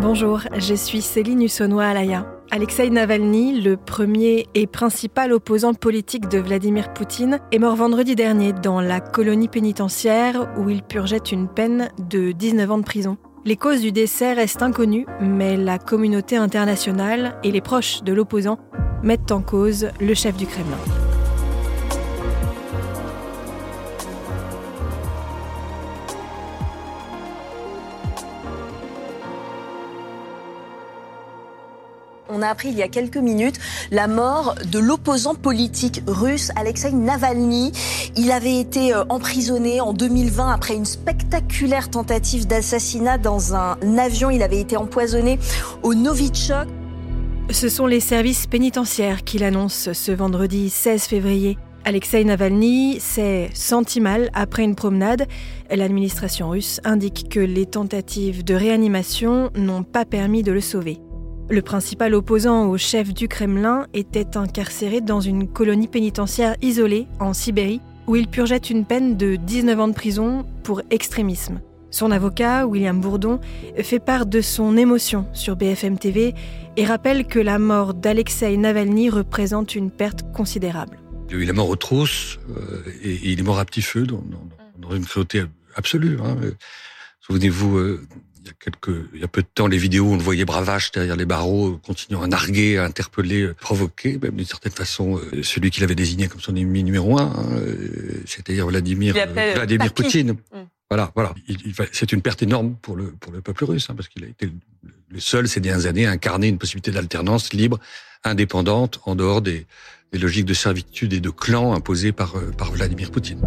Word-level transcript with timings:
Bonjour, 0.00 0.42
je 0.56 0.74
suis 0.74 1.02
Céline 1.02 1.42
Hussonnois-Alaya. 1.42 2.24
Alexei 2.52 2.88
Navalny, 2.88 3.60
le 3.60 3.76
premier 3.76 4.46
et 4.54 4.68
principal 4.68 5.32
opposant 5.32 5.74
politique 5.74 6.28
de 6.28 6.38
Vladimir 6.38 6.92
Poutine, 6.94 7.40
est 7.50 7.58
mort 7.58 7.74
vendredi 7.74 8.14
dernier 8.14 8.52
dans 8.52 8.80
la 8.80 9.00
colonie 9.00 9.48
pénitentiaire 9.48 10.54
où 10.56 10.70
il 10.70 10.84
purgeait 10.84 11.16
une 11.18 11.48
peine 11.48 11.90
de 11.98 12.30
19 12.30 12.70
ans 12.70 12.78
de 12.78 12.84
prison. 12.84 13.16
Les 13.44 13.56
causes 13.56 13.80
du 13.80 13.90
décès 13.90 14.34
restent 14.34 14.62
inconnues, 14.62 15.06
mais 15.20 15.56
la 15.56 15.78
communauté 15.78 16.36
internationale 16.36 17.36
et 17.42 17.50
les 17.50 17.60
proches 17.60 18.04
de 18.04 18.12
l'opposant 18.12 18.60
mettent 19.02 19.32
en 19.32 19.42
cause 19.42 19.88
le 20.00 20.14
chef 20.14 20.36
du 20.36 20.46
Kremlin. 20.46 21.07
On 32.38 32.42
a 32.42 32.50
appris 32.50 32.68
il 32.68 32.76
y 32.76 32.84
a 32.84 32.88
quelques 32.88 33.16
minutes 33.16 33.58
la 33.90 34.06
mort 34.06 34.54
de 34.70 34.78
l'opposant 34.78 35.34
politique 35.34 36.02
russe 36.06 36.52
Alexei 36.54 36.92
Navalny. 36.92 37.72
Il 38.16 38.30
avait 38.30 38.60
été 38.60 38.94
euh, 38.94 39.02
emprisonné 39.08 39.80
en 39.80 39.92
2020 39.92 40.52
après 40.52 40.76
une 40.76 40.84
spectaculaire 40.84 41.90
tentative 41.90 42.46
d'assassinat 42.46 43.18
dans 43.18 43.56
un 43.56 43.76
avion. 43.98 44.30
Il 44.30 44.44
avait 44.44 44.60
été 44.60 44.76
empoisonné 44.76 45.40
au 45.82 45.94
Novichok. 45.94 46.68
Ce 47.50 47.68
sont 47.68 47.86
les 47.86 47.98
services 47.98 48.46
pénitentiaires 48.46 49.24
qui 49.24 49.38
l'annoncent 49.38 49.92
ce 49.92 50.12
vendredi 50.12 50.70
16 50.70 51.06
février. 51.06 51.58
Alexei 51.84 52.22
Navalny 52.22 53.00
s'est 53.00 53.50
senti 53.52 54.00
mal 54.00 54.30
après 54.32 54.62
une 54.62 54.76
promenade. 54.76 55.26
L'administration 55.74 56.50
russe 56.50 56.80
indique 56.84 57.28
que 57.30 57.40
les 57.40 57.66
tentatives 57.66 58.44
de 58.44 58.54
réanimation 58.54 59.50
n'ont 59.56 59.82
pas 59.82 60.04
permis 60.04 60.44
de 60.44 60.52
le 60.52 60.60
sauver. 60.60 61.00
Le 61.50 61.62
principal 61.62 62.14
opposant 62.14 62.66
au 62.66 62.76
chef 62.76 63.14
du 63.14 63.26
Kremlin 63.26 63.86
était 63.94 64.36
incarcéré 64.36 65.00
dans 65.00 65.22
une 65.22 65.48
colonie 65.48 65.88
pénitentiaire 65.88 66.56
isolée 66.60 67.06
en 67.20 67.32
Sibérie 67.32 67.80
où 68.06 68.16
il 68.16 68.28
purgeait 68.28 68.58
une 68.58 68.84
peine 68.84 69.16
de 69.16 69.36
19 69.36 69.80
ans 69.80 69.88
de 69.88 69.94
prison 69.94 70.44
pour 70.62 70.82
extrémisme. 70.90 71.62
Son 71.90 72.10
avocat, 72.10 72.66
William 72.66 73.00
Bourdon, 73.00 73.40
fait 73.82 73.98
part 73.98 74.26
de 74.26 74.42
son 74.42 74.76
émotion 74.76 75.26
sur 75.32 75.56
BFM 75.56 75.98
TV 75.98 76.34
et 76.76 76.84
rappelle 76.84 77.26
que 77.26 77.38
la 77.38 77.58
mort 77.58 77.94
d'Alexei 77.94 78.54
Navalny 78.58 79.08
représente 79.08 79.74
une 79.74 79.90
perte 79.90 80.30
considérable. 80.34 80.98
Il 81.30 81.48
est 81.48 81.54
mort 81.54 81.70
aux 81.70 81.76
trousses 81.76 82.38
euh, 82.50 82.82
et, 83.02 83.32
il 83.32 83.40
est 83.40 83.42
mort 83.42 83.58
à 83.58 83.64
petit 83.64 83.82
feu 83.82 84.06
dans, 84.06 84.94
une 84.94 85.04
cruauté 85.06 85.44
absolue. 85.76 86.18
Hein. 86.22 86.36
Souvenez-vous, 87.20 87.78
euh, 87.78 88.06
il 88.48 88.52
y 88.52 88.54
a 88.54 88.54
quelques, 88.58 89.08
il 89.14 89.20
y 89.20 89.24
a 89.24 89.28
peu 89.28 89.42
de 89.42 89.48
temps, 89.52 89.66
les 89.66 89.76
vidéos, 89.76 90.06
on 90.06 90.16
le 90.16 90.22
voyait 90.22 90.44
bravache 90.44 90.90
derrière 90.92 91.16
les 91.16 91.24
barreaux, 91.24 91.78
continuant 91.84 92.22
à 92.22 92.26
narguer, 92.26 92.78
à 92.78 92.84
interpeller, 92.84 93.48
à 93.48 93.54
provoquer, 93.54 94.18
même 94.18 94.36
d'une 94.36 94.46
certaine 94.46 94.72
façon, 94.72 95.18
euh, 95.18 95.42
celui 95.42 95.70
qu'il 95.70 95.84
avait 95.84 95.94
désigné 95.94 96.28
comme 96.28 96.40
son 96.40 96.56
ennemi 96.56 96.82
numéro 96.82 97.18
un, 97.18 97.24
hein, 97.24 97.46
euh, 97.52 98.22
c'est-à-dire 98.26 98.66
Vladimir, 98.66 99.14
euh, 99.16 99.54
Vladimir 99.54 99.92
Poutine. 99.92 100.32
Mm. 100.32 100.58
Voilà, 100.90 101.12
voilà. 101.14 101.34
c'est 101.92 102.12
une 102.12 102.22
perte 102.22 102.42
énorme 102.42 102.74
pour 102.80 102.96
le 102.96 103.10
pour 103.20 103.30
le 103.30 103.42
peuple 103.42 103.66
russe, 103.66 103.88
hein, 103.90 103.94
parce 103.94 104.08
qu'il 104.08 104.24
a 104.24 104.28
été 104.28 104.50
le 105.10 105.20
seul 105.20 105.46
ces 105.46 105.60
dernières 105.60 105.84
années 105.84 106.06
à 106.06 106.10
incarner 106.10 106.48
une 106.48 106.56
possibilité 106.56 106.90
d'alternance 106.90 107.52
libre, 107.52 107.78
indépendante, 108.24 108.98
en 109.04 109.14
dehors 109.14 109.42
des, 109.42 109.66
des 110.12 110.18
logiques 110.18 110.46
de 110.46 110.54
servitude 110.54 111.12
et 111.12 111.20
de 111.20 111.30
clan 111.30 111.74
imposées 111.74 112.12
par 112.12 112.34
par 112.56 112.72
Vladimir 112.72 113.10
Poutine. 113.10 113.42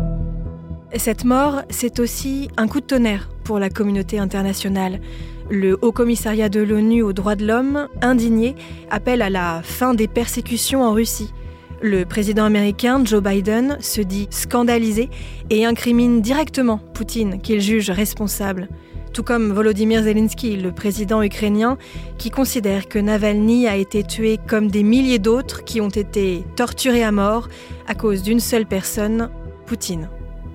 Cette 0.97 1.23
mort, 1.23 1.61
c'est 1.70 2.00
aussi 2.00 2.50
un 2.58 2.67
coup 2.67 2.81
de 2.81 2.86
tonnerre 2.86 3.30
pour 3.45 3.59
la 3.59 3.70
communauté 3.70 4.20
internationale. 4.20 5.00
Le 5.50 5.78
Haut 5.81 5.94
Commissariat 5.94 6.50
de 6.50 6.59
l'ONU 6.59 7.02
aux 7.02 7.14
droits 7.14 7.36
de 7.36 7.45
l'homme, 7.45 7.88
indigné, 8.02 8.56
appelle 8.89 9.22
à 9.22 9.30
la 9.30 9.61
fin 9.64 9.94
des 9.94 10.09
persécutions 10.09 10.83
en 10.83 10.92
Russie. 10.92 11.33
Le 11.81 12.03
président 12.03 12.44
américain 12.44 13.02
Joe 13.06 13.23
Biden 13.23 13.77
se 13.80 14.02
dit 14.02 14.27
scandalisé 14.32 15.10
et 15.49 15.66
incrimine 15.66 16.21
directement 16.21 16.80
Poutine, 16.93 17.42
qu'il 17.42 17.61
juge 17.61 17.89
responsable. 17.89 18.67
Tout 19.14 19.23
comme 19.23 19.52
Volodymyr 19.52 20.04
Zelensky, 20.04 20.58
le 20.58 20.73
président 20.73 21.23
ukrainien, 21.23 21.77
qui 22.17 22.30
considère 22.30 22.87
que 22.87 22.99
Navalny 22.99 23.67
a 23.67 23.77
été 23.77 24.04
tué 24.04 24.39
comme 24.45 24.70
des 24.70 24.83
milliers 24.83 25.20
d'autres 25.20 25.64
qui 25.64 25.82
ont 25.82 25.89
été 25.89 26.45
torturés 26.55 27.04
à 27.04 27.11
mort 27.11 27.48
à 27.87 27.95
cause 27.95 28.23
d'une 28.23 28.42
seule 28.42 28.66
personne, 28.66 29.30
Poutine. 29.66 30.10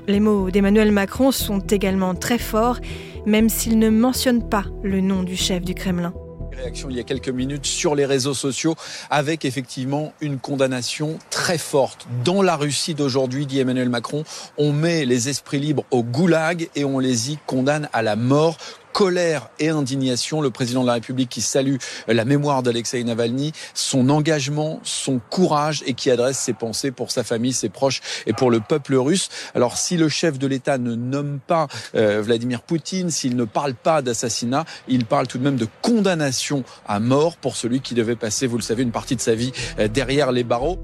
Les 0.09 0.21
mots 0.21 0.51
d'Emmanuel 0.51 0.93
Macron 0.93 1.33
sont 1.33 1.59
également 1.59 2.15
très 2.15 2.39
forts, 2.39 2.79
même 3.27 3.49
s'il 3.49 3.79
ne 3.79 3.91
mentionne 3.91 4.49
pas 4.49 4.65
le 4.85 5.01
nom 5.01 5.25
du 5.25 5.37
chef 5.37 5.63
du 5.65 5.75
Kremlin 5.75 6.13
réaction 6.57 6.89
il 6.89 6.97
y 6.97 7.01
a 7.01 7.05
quelques 7.05 7.29
minutes 7.29 7.67
sur 7.67 7.95
les 7.95 8.07
réseaux 8.07 8.35
sociaux 8.35 8.75
avec 9.11 9.45
effectivement 9.45 10.13
une 10.21 10.39
condamnation 10.39 11.19
très 11.31 11.59
forte. 11.59 12.07
Dans 12.25 12.43
la 12.43 12.57
Russie 12.57 12.95
d'aujourd'hui, 12.95 13.47
dit 13.47 13.61
Emmanuel 13.61 13.91
Macron, 13.91 14.25
on 14.57 14.73
met 14.73 15.05
les 15.05 15.29
esprits 15.29 15.61
libres 15.61 15.85
au 15.91 16.03
goulag 16.03 16.69
et 16.75 16.85
on 16.85 16.99
les 16.99 17.33
y 17.33 17.39
condamne 17.47 17.89
à 17.93 18.03
la 18.03 18.17
mort 18.17 18.57
colère 18.97 19.51
et 19.61 19.69
indignation. 19.69 20.41
Le 20.41 20.49
président 20.49 20.81
de 20.81 20.87
la 20.87 20.95
République 20.95 21.29
qui 21.29 21.43
salue 21.43 21.77
la 22.09 22.25
mémoire 22.25 22.63
d'Alexei 22.63 23.05
Navalny, 23.05 23.53
son 23.75 24.09
engagement, 24.09 24.81
son 24.85 25.19
courage 25.19 25.83
et 25.85 25.93
qui 25.93 26.11
adresse 26.11 26.39
ses 26.39 26.55
pensées 26.55 26.93
pour 26.93 27.11
sa 27.11 27.23
famille, 27.23 27.53
ses 27.53 27.69
proches 27.69 28.01
et 28.25 28.33
pour 28.33 28.51
le 28.51 28.61
peuple 28.61 28.95
russe. 28.95 29.29
Alors 29.55 29.77
si 29.77 29.99
le 29.99 30.09
chef 30.09 30.39
de 30.39 30.47
l'État 30.47 30.79
ne 30.79 30.95
nomme 30.95 31.41
pas 31.47 31.67
euh, 31.95 32.23
Vladimir 32.23 32.63
Poutine, 32.63 33.11
s'il 33.11 33.37
ne 33.37 33.45
parle 33.45 33.75
pas 33.75 34.01
d'assassinat, 34.01 34.65
il 34.89 35.05
parle 35.05 35.27
tout 35.27 35.37
de 35.37 35.45
même 35.45 35.57
de 35.57 35.69
condamnation 35.83 36.65
à 36.87 36.99
mort 36.99 37.37
pour 37.37 37.55
celui 37.55 37.83
qui 37.83 37.93
devait 37.93 38.17
passer, 38.17 38.47
vous 38.47 38.57
le 38.57 38.63
savez, 38.63 38.83
une 38.83 38.93
partie 38.93 39.15
de 39.15 39.21
sa 39.21 39.35
vie 39.35 39.53
euh, 39.79 39.89
derrière 39.89 40.33
les 40.33 40.43
barreaux. 40.43 40.79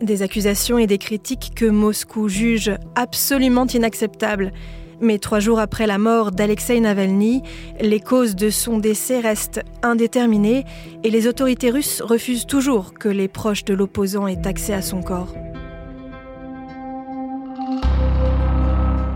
Des 0.00 0.22
accusations 0.22 0.78
et 0.78 0.86
des 0.86 0.96
critiques 0.96 1.52
que 1.54 1.66
Moscou 1.66 2.30
juge 2.30 2.70
absolument 2.94 3.66
inacceptables. 3.66 4.54
Mais 5.00 5.18
trois 5.18 5.38
jours 5.38 5.60
après 5.60 5.86
la 5.86 5.98
mort 5.98 6.32
d'Alexei 6.32 6.80
Navalny, 6.80 7.42
les 7.80 8.00
causes 8.00 8.34
de 8.34 8.50
son 8.50 8.78
décès 8.78 9.20
restent 9.20 9.62
indéterminées 9.82 10.64
et 11.04 11.10
les 11.10 11.28
autorités 11.28 11.70
russes 11.70 12.02
refusent 12.02 12.46
toujours 12.46 12.94
que 12.94 13.08
les 13.08 13.28
proches 13.28 13.64
de 13.64 13.74
l'opposant 13.74 14.26
aient 14.26 14.46
accès 14.46 14.74
à 14.74 14.82
son 14.82 15.02
corps. 15.02 15.32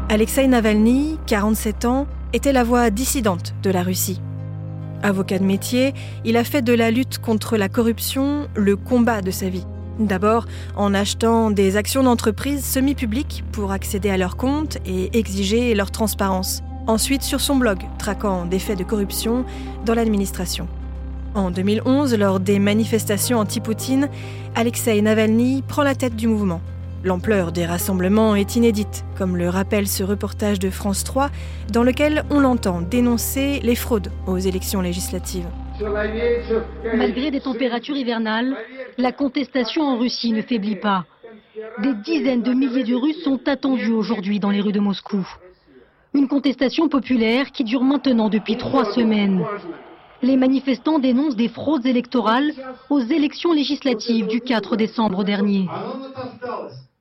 Alexei 0.08 0.46
Navalny, 0.46 1.18
47 1.26 1.84
ans, 1.86 2.06
était 2.32 2.52
la 2.52 2.64
voix 2.64 2.90
dissidente 2.90 3.54
de 3.62 3.70
la 3.70 3.82
Russie. 3.82 4.20
Avocat 5.02 5.38
de 5.38 5.44
métier, 5.44 5.94
il 6.24 6.36
a 6.36 6.44
fait 6.44 6.62
de 6.62 6.74
la 6.74 6.90
lutte 6.90 7.18
contre 7.18 7.56
la 7.56 7.68
corruption 7.68 8.46
le 8.54 8.76
combat 8.76 9.20
de 9.20 9.30
sa 9.30 9.48
vie. 9.48 9.64
D'abord 9.98 10.46
en 10.76 10.94
achetant 10.94 11.50
des 11.50 11.76
actions 11.76 12.02
d'entreprises 12.02 12.64
semi-publiques 12.64 13.44
pour 13.52 13.72
accéder 13.72 14.10
à 14.10 14.16
leurs 14.16 14.36
comptes 14.36 14.78
et 14.86 15.16
exiger 15.18 15.74
leur 15.74 15.90
transparence. 15.90 16.62
Ensuite 16.86 17.22
sur 17.22 17.40
son 17.40 17.56
blog, 17.56 17.78
traquant 17.98 18.44
des 18.46 18.58
faits 18.58 18.78
de 18.78 18.84
corruption 18.84 19.44
dans 19.84 19.94
l'administration. 19.94 20.66
En 21.34 21.50
2011, 21.50 22.14
lors 22.16 22.40
des 22.40 22.58
manifestations 22.58 23.38
anti-Poutine, 23.38 24.08
Alexei 24.54 25.00
Navalny 25.00 25.62
prend 25.62 25.82
la 25.82 25.94
tête 25.94 26.16
du 26.16 26.26
mouvement. 26.26 26.60
L'ampleur 27.04 27.50
des 27.50 27.66
rassemblements 27.66 28.36
est 28.36 28.54
inédite, 28.54 29.04
comme 29.16 29.36
le 29.36 29.48
rappelle 29.48 29.88
ce 29.88 30.04
reportage 30.04 30.58
de 30.58 30.70
France 30.70 31.04
3, 31.04 31.30
dans 31.72 31.82
lequel 31.82 32.24
on 32.30 32.38
l'entend 32.38 32.80
dénoncer 32.80 33.60
les 33.62 33.74
fraudes 33.74 34.12
aux 34.26 34.38
élections 34.38 34.80
législatives. 34.80 35.46
Malgré 36.94 37.30
des 37.30 37.40
températures 37.40 37.96
hivernales, 37.96 38.54
la 38.98 39.12
contestation 39.12 39.82
en 39.82 39.98
Russie 39.98 40.32
ne 40.32 40.42
faiblit 40.42 40.76
pas. 40.76 41.04
Des 41.82 41.94
dizaines 41.94 42.42
de 42.42 42.52
milliers 42.52 42.84
de 42.84 42.94
Russes 42.94 43.22
sont 43.24 43.40
attendus 43.46 43.92
aujourd'hui 43.92 44.40
dans 44.40 44.50
les 44.50 44.60
rues 44.60 44.72
de 44.72 44.80
Moscou. 44.80 45.26
Une 46.14 46.28
contestation 46.28 46.88
populaire 46.88 47.52
qui 47.52 47.64
dure 47.64 47.82
maintenant 47.82 48.28
depuis 48.28 48.56
trois 48.56 48.84
semaines. 48.92 49.44
Les 50.22 50.36
manifestants 50.36 50.98
dénoncent 50.98 51.36
des 51.36 51.48
fraudes 51.48 51.86
électorales 51.86 52.52
aux 52.90 53.00
élections 53.00 53.52
législatives 53.52 54.28
du 54.28 54.40
4 54.40 54.76
décembre 54.76 55.24
dernier. 55.24 55.66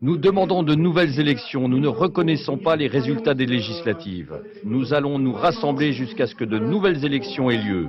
Nous 0.01 0.17
demandons 0.17 0.63
de 0.63 0.73
nouvelles 0.73 1.19
élections. 1.19 1.67
Nous 1.67 1.79
ne 1.79 1.87
reconnaissons 1.87 2.57
pas 2.57 2.75
les 2.75 2.87
résultats 2.87 3.35
des 3.35 3.45
législatives. 3.45 4.33
Nous 4.63 4.93
allons 4.93 5.19
nous 5.19 5.33
rassembler 5.33 5.93
jusqu'à 5.93 6.25
ce 6.25 6.33
que 6.33 6.45
de 6.45 6.57
nouvelles 6.57 7.05
élections 7.05 7.51
aient 7.51 7.61
lieu. 7.61 7.87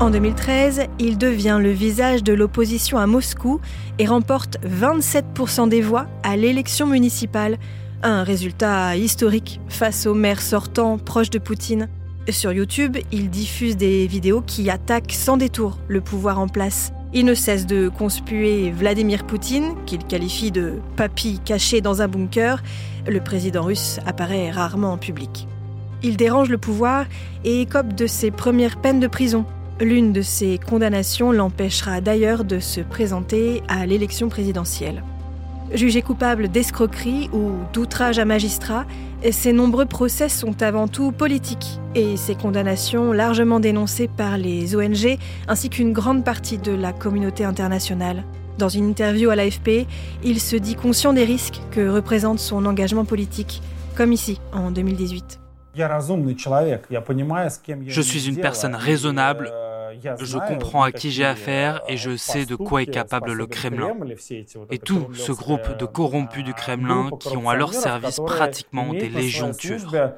En 0.00 0.10
2013, 0.10 0.82
il 0.98 1.16
devient 1.16 1.58
le 1.60 1.70
visage 1.70 2.24
de 2.24 2.32
l'opposition 2.32 2.98
à 2.98 3.06
Moscou 3.06 3.60
et 3.98 4.06
remporte 4.06 4.58
27% 4.66 5.68
des 5.68 5.80
voix 5.80 6.06
à 6.22 6.36
l'élection 6.36 6.86
municipale. 6.86 7.56
Un 8.02 8.24
résultat 8.24 8.96
historique 8.96 9.60
face 9.68 10.06
au 10.06 10.14
maire 10.14 10.42
sortant 10.42 10.98
proche 10.98 11.30
de 11.30 11.38
Poutine. 11.38 11.88
Sur 12.28 12.52
YouTube, 12.52 12.96
il 13.12 13.30
diffuse 13.30 13.76
des 13.76 14.06
vidéos 14.06 14.42
qui 14.42 14.70
attaquent 14.70 15.12
sans 15.12 15.36
détour 15.36 15.78
le 15.88 16.00
pouvoir 16.00 16.38
en 16.40 16.48
place. 16.48 16.92
Il 17.14 17.24
ne 17.24 17.34
cesse 17.34 17.66
de 17.66 17.88
conspuer 17.88 18.70
Vladimir 18.70 19.24
Poutine, 19.24 19.74
qu'il 19.86 20.04
qualifie 20.04 20.50
de 20.50 20.74
papy 20.96 21.40
caché 21.44 21.80
dans 21.80 22.00
un 22.00 22.08
bunker. 22.08 22.62
Le 23.06 23.20
président 23.20 23.62
russe 23.62 24.00
apparaît 24.06 24.50
rarement 24.50 24.92
en 24.92 24.98
public. 24.98 25.46
Il 26.02 26.16
dérange 26.16 26.48
le 26.48 26.58
pouvoir 26.58 27.04
et 27.44 27.60
écope 27.60 27.92
de 27.92 28.06
ses 28.06 28.30
premières 28.30 28.80
peines 28.80 28.98
de 28.98 29.06
prison. 29.06 29.44
L'une 29.82 30.12
de 30.12 30.22
ces 30.22 30.58
condamnations 30.58 31.32
l'empêchera 31.32 32.00
d'ailleurs 32.00 32.44
de 32.44 32.60
se 32.60 32.80
présenter 32.80 33.64
à 33.66 33.84
l'élection 33.84 34.28
présidentielle. 34.28 35.02
Jugé 35.74 36.02
coupable 36.02 36.46
d'escroquerie 36.46 37.28
ou 37.32 37.50
d'outrage 37.72 38.20
à 38.20 38.24
magistrat, 38.24 38.86
ses 39.28 39.52
nombreux 39.52 39.86
procès 39.86 40.28
sont 40.28 40.62
avant 40.62 40.86
tout 40.86 41.10
politiques 41.10 41.80
et 41.96 42.16
ses 42.16 42.36
condamnations 42.36 43.10
largement 43.10 43.58
dénoncées 43.58 44.06
par 44.06 44.38
les 44.38 44.76
ONG 44.76 45.18
ainsi 45.48 45.68
qu'une 45.68 45.92
grande 45.92 46.24
partie 46.24 46.58
de 46.58 46.70
la 46.70 46.92
communauté 46.92 47.44
internationale. 47.44 48.22
Dans 48.58 48.68
une 48.68 48.88
interview 48.88 49.30
à 49.30 49.36
l'AFP, 49.36 49.88
il 50.22 50.38
se 50.38 50.54
dit 50.54 50.76
conscient 50.76 51.12
des 51.12 51.24
risques 51.24 51.60
que 51.72 51.88
représente 51.88 52.38
son 52.38 52.66
engagement 52.66 53.04
politique, 53.04 53.60
comme 53.96 54.12
ici 54.12 54.38
en 54.52 54.70
2018. 54.70 55.40
Je 55.74 58.00
suis 58.02 58.28
une 58.28 58.36
personne 58.36 58.74
raisonnable, 58.74 59.50
je 60.18 60.38
comprends 60.38 60.82
à 60.82 60.92
qui 60.92 61.10
j'ai 61.10 61.24
affaire 61.24 61.80
et 61.88 61.96
je 61.96 62.16
sais 62.16 62.46
de 62.46 62.56
quoi 62.56 62.82
est 62.82 62.86
capable 62.86 63.32
le 63.32 63.46
Kremlin. 63.46 63.94
Et 64.70 64.78
tout 64.78 65.08
ce 65.14 65.32
groupe 65.32 65.76
de 65.78 65.84
corrompus 65.84 66.44
du 66.44 66.54
Kremlin 66.54 67.10
qui 67.20 67.36
ont 67.36 67.48
à 67.48 67.56
leur 67.56 67.74
service 67.74 68.20
pratiquement 68.24 68.92
des 68.92 69.08
légions 69.08 69.52
tueurs. 69.52 70.14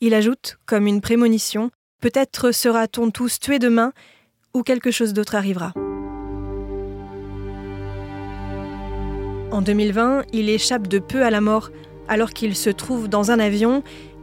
Il 0.00 0.14
ajoute, 0.14 0.58
comme 0.66 0.86
une 0.86 1.00
prémonition, 1.00 1.70
peut-être 2.00 2.50
sera-t-on 2.50 3.10
tous 3.10 3.38
tués 3.38 3.58
demain 3.58 3.92
ou 4.54 4.62
quelque 4.62 4.90
chose 4.90 5.12
d'autre 5.12 5.34
arrivera. 5.34 5.72
En 9.52 9.60
2020, 9.60 10.24
il 10.32 10.48
échappe 10.48 10.88
de 10.88 10.98
peu 10.98 11.22
à 11.22 11.30
la 11.30 11.40
mort 11.40 11.70
alors 12.08 12.30
qu'il 12.30 12.56
se 12.56 12.70
trouve 12.70 13.08
dans 13.08 13.30
un 13.30 13.38
avion. 13.38 13.82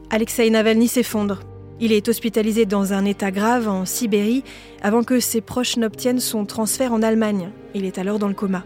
Alexei 0.09 0.49
Navalny 0.49 0.87
s'effondre. 0.87 1.41
Il 1.81 1.93
est 1.93 2.09
hospitalisé 2.09 2.65
dans 2.65 2.91
un 2.91 3.05
état 3.05 3.31
grave 3.31 3.69
en 3.69 3.85
Sibérie 3.85 4.43
avant 4.81 5.03
que 5.03 5.21
ses 5.21 5.39
proches 5.39 5.77
n'obtiennent 5.77 6.19
son 6.19 6.45
transfert 6.45 6.91
en 6.91 7.01
Allemagne. 7.01 7.51
Il 7.73 7.85
est 7.85 7.97
alors 7.97 8.19
dans 8.19 8.27
le 8.27 8.33
coma. 8.33 8.65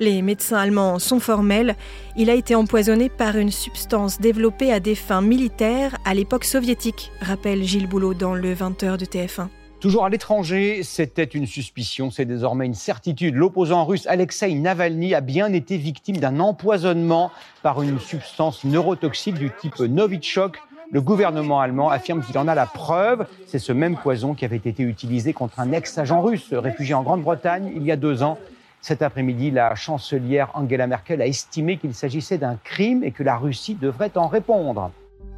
Les 0.00 0.22
médecins 0.22 0.56
allemands 0.56 0.98
sont 0.98 1.20
formels. 1.20 1.76
Il 2.16 2.30
a 2.30 2.34
été 2.34 2.56
empoisonné 2.56 3.08
par 3.08 3.36
une 3.36 3.52
substance 3.52 4.18
développée 4.18 4.72
à 4.72 4.80
des 4.80 4.96
fins 4.96 5.20
militaires 5.20 5.96
à 6.04 6.14
l'époque 6.14 6.44
soviétique, 6.44 7.12
rappelle 7.20 7.62
Gilles 7.62 7.88
Boulot 7.88 8.14
dans 8.14 8.34
le 8.34 8.52
20h 8.52 8.96
de 8.96 9.04
TF1. 9.04 9.46
Toujours 9.78 10.04
à 10.04 10.08
l'étranger, 10.10 10.82
c'était 10.82 11.22
une 11.24 11.46
suspicion, 11.46 12.10
c'est 12.10 12.24
désormais 12.24 12.66
une 12.66 12.74
certitude. 12.74 13.36
L'opposant 13.36 13.84
russe 13.84 14.06
Alexei 14.08 14.54
Navalny 14.54 15.14
a 15.14 15.20
bien 15.20 15.52
été 15.52 15.76
victime 15.76 16.16
d'un 16.16 16.40
empoisonnement 16.40 17.30
par 17.62 17.82
une 17.82 18.00
substance 18.00 18.64
neurotoxique 18.64 19.38
du 19.38 19.50
type 19.60 19.78
Novichok. 19.78 20.58
Le 20.92 21.00
gouvernement 21.00 21.58
allemand 21.58 21.88
affirme 21.88 22.22
qu'il 22.22 22.36
en 22.36 22.46
a 22.46 22.54
la 22.54 22.66
preuve. 22.66 23.24
C'est 23.46 23.58
ce 23.58 23.72
même 23.72 23.96
poison 23.96 24.34
qui 24.34 24.44
avait 24.44 24.56
été 24.56 24.82
utilisé 24.82 25.32
contre 25.32 25.58
un 25.58 25.72
ex-agent 25.72 26.20
russe 26.20 26.52
réfugié 26.52 26.92
en 26.92 27.02
Grande-Bretagne 27.02 27.72
il 27.74 27.82
y 27.82 27.90
a 27.90 27.96
deux 27.96 28.22
ans. 28.22 28.36
Cet 28.82 29.00
après-midi, 29.00 29.50
la 29.50 29.74
chancelière 29.74 30.50
Angela 30.52 30.86
Merkel 30.86 31.22
a 31.22 31.26
estimé 31.26 31.78
qu'il 31.78 31.94
s'agissait 31.94 32.36
d'un 32.36 32.58
crime 32.62 33.02
et 33.04 33.10
que 33.10 33.22
la 33.22 33.38
Russie 33.38 33.74
devrait 33.74 34.12
en 34.16 34.26
répondre. 34.28 34.90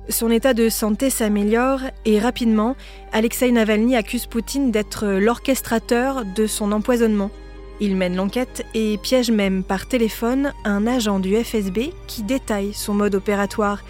Son 0.09 0.29
état 0.29 0.55
de 0.55 0.69
santé 0.69 1.09
s'améliore 1.09 1.83
et 2.05 2.19
rapidement, 2.19 2.75
Alexei 3.13 3.53
Navalny 3.53 3.95
accuse 3.95 4.27
Poutine 4.27 4.73
d'être 4.73 5.07
l'orchestrateur 5.07 6.25
de 6.35 6.49
son 6.49 6.73
empoisonnement. 6.73 7.31
Il 7.79 7.95
mène 7.95 8.17
l'enquête 8.17 8.65
et 8.75 8.99
piège 8.99 9.31
même 9.31 9.63
par 9.63 9.87
téléphone 9.87 10.53
un 10.65 10.89
agent 10.89 11.21
du 11.21 11.37
FSB 11.37 11.93
qui 12.09 12.25
détaille 12.25 12.73
son 12.73 12.95
mode 12.95 13.15
opératoire. 13.15 13.83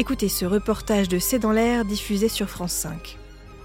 Écoutez 0.00 0.28
ce 0.28 0.44
reportage 0.44 1.08
de 1.08 1.18
C'est 1.18 1.40
dans 1.40 1.50
l'air 1.50 1.84
diffusé 1.84 2.28
sur 2.28 2.48
France 2.48 2.70
5. 2.70 3.18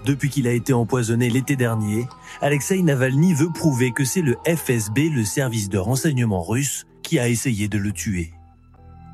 Depuis 0.03 0.31
qu'il 0.31 0.47
a 0.47 0.51
été 0.51 0.73
empoisonné 0.73 1.29
l'été 1.29 1.55
dernier, 1.55 2.07
Alexei 2.41 2.81
Navalny 2.81 3.35
veut 3.35 3.51
prouver 3.53 3.91
que 3.91 4.03
c'est 4.03 4.23
le 4.23 4.35
FSB, 4.47 5.09
le 5.11 5.25
service 5.25 5.69
de 5.69 5.77
renseignement 5.77 6.41
russe, 6.41 6.87
qui 7.03 7.19
a 7.19 7.29
essayé 7.29 7.67
de 7.67 7.77
le 7.77 7.91
tuer. 7.91 8.33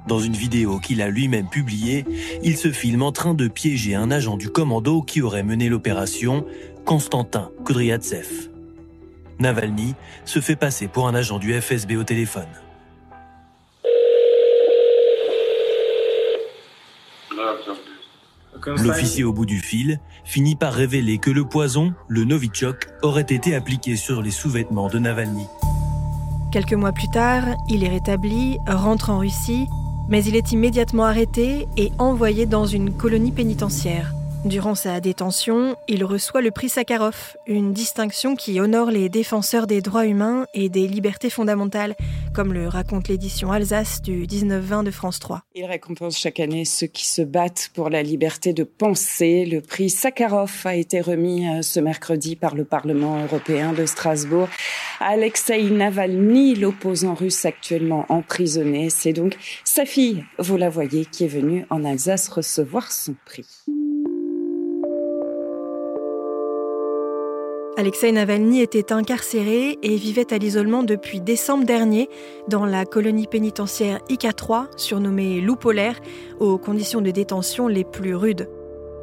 Dans 0.08 0.22
une 0.22 0.34
vidéo 0.34 0.80
qu'il 0.80 1.02
a 1.02 1.10
lui-même 1.10 1.50
publiée, 1.50 2.06
il 2.42 2.56
se 2.56 2.72
filme 2.72 3.02
en 3.02 3.12
train 3.12 3.34
de 3.34 3.50
piéger 3.50 3.96
un 3.96 4.12
agent 4.12 4.38
du 4.38 4.50
commando 4.50 5.02
qui 5.02 5.22
aurait 5.22 5.44
mené 5.44 5.68
l'opération, 5.68 6.46
Konstantin 6.86 7.52
Kudryatsev. 7.66 8.50
Navalny 9.40 9.94
se 10.24 10.40
fait 10.40 10.56
passer 10.56 10.88
pour 10.88 11.10
un 11.10 11.16
agent 11.16 11.38
du 11.38 11.54
FSB 11.60 11.98
au 11.98 12.06
téléphone. 12.06 12.48
L'officier 18.66 19.24
au 19.24 19.34
bout 19.34 19.46
du 19.46 19.60
fil 19.60 20.00
finit 20.24 20.56
par 20.56 20.74
révéler 20.74 21.18
que 21.18 21.32
le 21.32 21.46
poison, 21.46 21.94
le 22.08 22.24
Novichok, 22.24 22.88
aurait 23.02 23.22
été 23.22 23.56
appliqué 23.56 23.96
sur 23.96 24.22
les 24.22 24.32
sous-vêtements 24.32 24.90
de 24.90 25.00
Navalny. 25.00 25.46
Quelques 26.52 26.74
mois 26.74 26.92
plus 26.92 27.10
tard, 27.10 27.44
il 27.70 27.84
est 27.84 27.90
rétabli, 27.90 28.58
rentre 28.68 29.10
en 29.10 29.20
Russie 29.20 29.68
mais 30.10 30.26
il 30.26 30.36
est 30.36 30.52
immédiatement 30.52 31.06
arrêté 31.06 31.68
et 31.78 31.92
envoyé 32.00 32.46
dans 32.46 32.66
une 32.66 32.92
colonie 32.92 33.32
pénitentiaire. 33.32 34.14
Durant 34.46 34.74
sa 34.74 35.02
détention, 35.02 35.76
il 35.90 36.06
reçoit 36.06 36.42
le 36.42 36.50
prix 36.50 36.70
Sakharov, 36.70 37.36
une 37.46 37.74
distinction 37.74 38.38
qui 38.38 38.62
honore 38.62 38.90
les 38.90 39.10
défenseurs 39.10 39.68
des 39.68 39.82
droits 39.82 40.06
humains 40.06 40.46
et 40.54 40.70
des 40.70 40.88
libertés 40.88 41.30
fondamentales, 41.30 41.94
comme 42.34 42.54
le 42.54 42.70
raconte 42.70 43.10
l'édition 43.10 43.52
Alsace 43.52 44.02
du 44.02 44.26
19-20 44.26 44.86
de 44.86 44.92
France 44.92 45.20
3. 45.20 45.44
Il 45.56 45.66
récompense 45.66 46.18
chaque 46.18 46.40
année 46.40 46.64
ceux 46.64 46.88
qui 46.88 47.06
se 47.06 47.22
battent 47.22 47.70
pour 47.74 47.90
la 47.90 48.02
liberté 48.02 48.54
de 48.54 48.64
penser. 48.64 49.46
Le 49.46 49.60
prix 49.60 49.90
Sakharov 49.90 50.62
a 50.64 50.76
été 50.76 51.02
remis 51.02 51.46
euh, 51.50 51.62
ce 51.62 51.82
mercredi 51.82 52.38
par 52.38 52.56
le 52.56 52.64
Parlement 52.64 53.22
européen 53.22 53.74
de 53.74 53.86
Strasbourg. 53.86 54.48
Alexei 55.02 55.70
Navalny, 55.70 56.56
l'opposant 56.56 57.14
russe 57.14 57.44
actuellement 57.44 58.06
emprisonné, 58.08 58.90
c'est 58.90 59.14
donc 59.14 59.36
sa 59.66 59.84
fille, 59.86 60.24
vous 60.40 60.56
la 60.56 60.70
voyez, 60.70 61.06
qui 61.06 61.26
est 61.26 61.28
venue 61.28 61.66
en 61.70 61.84
Alsace 61.84 62.30
recevoir 62.30 62.90
son 62.94 63.16
prix. 63.26 63.46
Alexei 67.80 68.12
Navalny 68.12 68.60
était 68.60 68.92
incarcéré 68.92 69.80
et 69.82 69.96
vivait 69.96 70.34
à 70.34 70.38
l'isolement 70.38 70.84
depuis 70.84 71.22
décembre 71.22 71.64
dernier 71.64 72.10
dans 72.50 72.66
la 72.66 72.84
colonie 72.84 73.26
pénitentiaire 73.26 74.00
IK3, 74.10 74.66
surnommée 74.76 75.40
loup 75.40 75.56
polaire, 75.56 75.98
aux 76.42 76.58
conditions 76.58 77.00
de 77.00 77.10
détention 77.10 77.70
les 77.70 77.86
plus 77.86 78.16
rudes. 78.16 78.50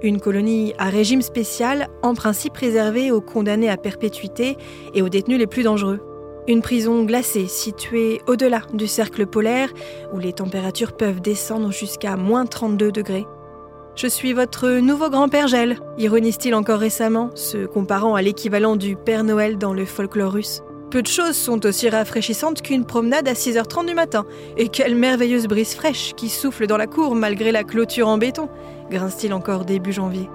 Une 0.03 0.21
colonie 0.21 0.75
à 0.77 0.91
régime 0.91 1.23
spécial, 1.23 1.89
en 2.03 2.13
principe 2.13 2.59
réservée 2.59 3.11
aux 3.11 3.23
condamnés 3.23 3.71
à 3.71 3.79
perpétuité 3.79 4.59
et 4.93 5.01
aux 5.01 5.09
détenus 5.09 5.39
les 5.39 5.47
plus 5.47 5.63
dangereux. 5.63 6.01
Une 6.47 6.61
prison 6.61 7.03
glacée 7.05 7.47
située 7.47 8.21
au-delà 8.27 8.61
du 8.75 8.87
cercle 8.87 9.27
polaire, 9.27 9.73
où 10.13 10.19
les 10.19 10.35
températures 10.35 10.99
peuvent 10.99 11.23
descendre 11.23 11.73
jusqu'à 11.73 12.19
moins 12.19 12.45
32 12.45 12.93
degrés. 12.93 13.25
Je 13.97 14.09
suis 14.09 14.35
votre 14.35 14.69
nouveau 14.69 15.09
grand-père 15.09 15.49
Gel, 15.49 15.79
ironise-t-il 15.97 16.55
encore 16.55 16.81
récemment, 16.81 17.31
se 17.35 17.65
comparant 17.65 18.15
à 18.15 18.21
l'équivalent 18.21 18.77
du 18.77 18.95
Père 18.95 19.25
Noël 19.25 19.57
dans 19.57 19.73
le 19.73 19.87
folklore 19.87 20.35
russe. 20.35 20.61
Peu 20.91 21.01
de 21.01 21.07
choses 21.07 21.35
sont 21.35 21.65
aussi 21.65 21.89
rafraîchissantes 21.89 22.61
qu'une 22.61 22.85
promenade 22.85 23.27
à 23.27 23.33
6h30 23.33 23.87
du 23.87 23.95
matin. 23.95 24.27
Et 24.59 24.69
quelle 24.69 24.97
merveilleuse 24.97 25.47
brise 25.47 25.75
fraîche 25.75 26.13
qui 26.15 26.29
souffle 26.29 26.67
dans 26.67 26.77
la 26.77 26.87
cour 26.87 27.15
malgré 27.15 27.53
la 27.53 27.65
clôture 27.65 28.09
en 28.09 28.19
béton, 28.19 28.51
grince-t-il 28.91 29.33
encore 29.33 29.65
début 29.65 29.95
janvier. 29.95 30.29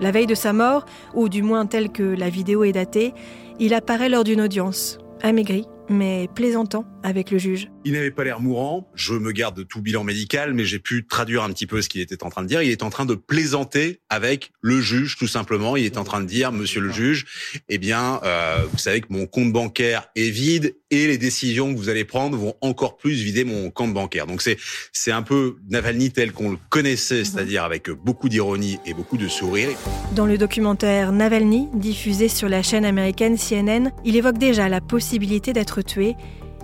La 0.00 0.10
veille 0.10 0.26
de 0.26 0.34
sa 0.34 0.54
mort, 0.54 0.86
ou 1.12 1.28
du 1.28 1.42
moins 1.42 1.66
telle 1.66 1.92
que 1.92 2.02
la 2.02 2.30
vidéo 2.30 2.64
est 2.64 2.72
datée, 2.72 3.12
il 3.58 3.74
apparaît 3.74 4.08
lors 4.08 4.24
d'une 4.24 4.40
audience, 4.40 4.96
amaigri, 5.22 5.66
mais 5.90 6.28
plaisantant 6.34 6.84
avec 7.02 7.30
le 7.30 7.38
juge. 7.38 7.68
Il 7.84 7.92
n'avait 7.92 8.10
pas 8.10 8.24
l'air 8.24 8.40
mourant. 8.40 8.88
Je 8.94 9.14
me 9.14 9.32
garde 9.32 9.56
de 9.56 9.62
tout 9.62 9.82
bilan 9.82 10.04
médical, 10.04 10.54
mais 10.54 10.64
j'ai 10.64 10.78
pu 10.78 11.06
traduire 11.06 11.42
un 11.42 11.50
petit 11.50 11.66
peu 11.66 11.82
ce 11.82 11.88
qu'il 11.88 12.00
était 12.00 12.22
en 12.22 12.30
train 12.30 12.42
de 12.42 12.46
dire. 12.46 12.62
Il 12.62 12.70
est 12.70 12.82
en 12.82 12.90
train 12.90 13.06
de 13.06 13.14
plaisanter 13.14 14.00
avec 14.08 14.52
le 14.60 14.80
juge, 14.80 15.16
tout 15.18 15.26
simplement. 15.26 15.76
Il 15.76 15.84
est 15.84 15.98
en 15.98 16.04
train 16.04 16.20
de 16.20 16.26
dire, 16.26 16.52
Monsieur 16.52 16.80
le 16.80 16.90
juge, 16.90 17.26
eh 17.68 17.78
bien, 17.78 18.20
euh, 18.24 18.64
vous 18.70 18.78
savez 18.78 19.00
que 19.00 19.08
mon 19.10 19.26
compte 19.26 19.52
bancaire 19.52 20.08
est 20.14 20.30
vide 20.30 20.76
et 20.90 21.06
les 21.06 21.18
décisions 21.18 21.72
que 21.72 21.78
vous 21.78 21.88
allez 21.88 22.04
prendre 22.04 22.36
vont 22.36 22.54
encore 22.60 22.96
plus 22.96 23.22
vider 23.22 23.44
mon 23.44 23.70
compte 23.70 23.94
bancaire. 23.94 24.26
Donc 24.26 24.42
c'est 24.42 24.58
c'est 24.92 25.12
un 25.12 25.22
peu 25.22 25.56
Navalny 25.68 26.10
tel 26.10 26.32
qu'on 26.32 26.50
le 26.50 26.58
connaissait, 26.68 27.20
mhm. 27.20 27.24
c'est-à-dire 27.24 27.64
avec 27.64 27.90
beaucoup 27.90 28.28
d'ironie 28.28 28.78
et 28.86 28.94
beaucoup 28.94 29.16
de 29.16 29.28
sourire. 29.28 29.70
Dans 30.14 30.26
le 30.26 30.38
documentaire 30.38 31.12
Navalny, 31.12 31.68
diffusé 31.74 32.28
sur 32.28 32.48
la 32.48 32.62
chaîne 32.62 32.84
américaine 32.84 33.36
CNN, 33.36 33.90
il 34.04 34.16
évoque 34.16 34.38
déjà 34.38 34.68
la 34.68 34.80
possibilité 34.80 35.52
d'être 35.52 35.79
tué 35.82 36.16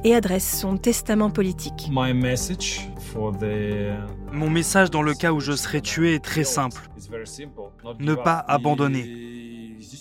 et 0.05 0.15
adresse 0.15 0.61
son 0.61 0.77
testament 0.77 1.31
politique. 1.31 1.89
Mon 4.33 4.51
message 4.51 4.91
dans 4.91 5.03
le 5.03 5.15
cas 5.15 5.33
où 5.33 5.41
je 5.41 5.53
serai 5.53 5.81
tué 5.81 6.15
est 6.15 6.25
très 6.25 6.45
simple. 6.45 6.89
Ne 7.99 8.15
pas 8.15 8.45
abandonner. 8.47 9.27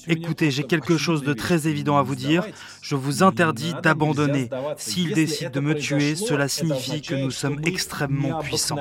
Écoutez, 0.08 0.52
j'ai 0.52 0.64
quelque 0.64 0.98
chose 0.98 1.24
de 1.24 1.34
très 1.34 1.68
évident 1.68 1.98
à 1.98 2.04
vous 2.04 2.16
dire. 2.16 2.46
Je 2.82 2.96
vous 2.96 3.24
interdis 3.24 3.74
d'abandonner. 3.82 4.50
S'il 4.78 5.14
décide 5.14 5.52
de 5.52 5.60
me 5.60 5.74
tuer, 5.74 6.16
cela 6.16 6.48
signifie 6.48 7.02
que 7.02 7.16
nous 7.16 7.32
sommes 7.32 7.60
extrêmement 7.64 8.40
puissants. 8.40 8.78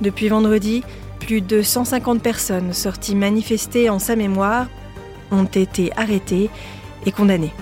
Depuis 0.00 0.28
vendredi, 0.28 0.82
plus 1.20 1.40
de 1.40 1.62
150 1.62 2.22
personnes 2.22 2.72
sorties 2.72 3.14
manifester 3.14 3.88
en 3.88 3.98
sa 3.98 4.16
mémoire 4.16 4.66
ont 5.30 5.44
été 5.44 5.92
arrêtées 5.96 6.50
et 7.06 7.12
condamnées. 7.12 7.52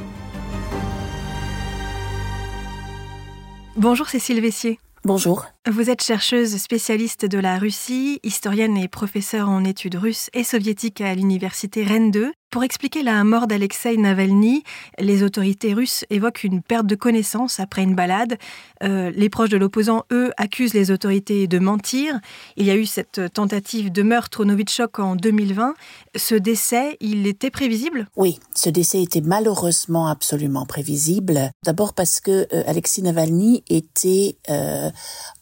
Bonjour 3.76 4.08
Cécile 4.08 4.40
Vessier. 4.40 4.78
Bonjour. 5.04 5.46
Vous 5.68 5.90
êtes 5.90 6.02
chercheuse 6.02 6.56
spécialiste 6.56 7.26
de 7.26 7.38
la 7.38 7.58
Russie, 7.58 8.18
historienne 8.22 8.78
et 8.78 8.88
professeure 8.88 9.50
en 9.50 9.62
études 9.62 9.96
russes 9.96 10.30
et 10.32 10.42
soviétiques 10.42 11.02
à 11.02 11.14
l'université 11.14 11.84
Rennes 11.84 12.10
2. 12.10 12.32
Pour 12.50 12.64
expliquer 12.64 13.04
la 13.04 13.22
mort 13.22 13.46
d'Alexei 13.46 13.96
Navalny, 13.96 14.64
les 14.98 15.22
autorités 15.22 15.72
russes 15.72 16.04
évoquent 16.10 16.42
une 16.42 16.62
perte 16.62 16.86
de 16.86 16.96
connaissance 16.96 17.60
après 17.60 17.84
une 17.84 17.94
balade. 17.94 18.38
Euh, 18.82 19.12
les 19.14 19.28
proches 19.28 19.50
de 19.50 19.56
l'opposant, 19.56 20.02
eux, 20.10 20.32
accusent 20.36 20.74
les 20.74 20.90
autorités 20.90 21.46
de 21.46 21.58
mentir. 21.60 22.18
Il 22.56 22.66
y 22.66 22.70
a 22.72 22.74
eu 22.74 22.86
cette 22.86 23.32
tentative 23.32 23.92
de 23.92 24.02
meurtre 24.02 24.40
au 24.40 24.44
Novichok 24.44 24.98
en 24.98 25.14
2020. 25.14 25.74
Ce 26.16 26.34
décès, 26.34 26.96
il 26.98 27.28
était 27.28 27.50
prévisible? 27.50 28.08
Oui, 28.16 28.40
ce 28.52 28.68
décès 28.68 29.00
était 29.00 29.20
malheureusement 29.20 30.08
absolument 30.08 30.66
prévisible. 30.66 31.52
D'abord 31.64 31.94
parce 31.94 32.18
que 32.18 32.48
euh, 32.52 32.64
Alexei 32.66 33.02
Navalny 33.02 33.62
était 33.68 34.34
euh, 34.48 34.90